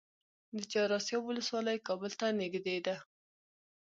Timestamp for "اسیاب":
0.99-1.23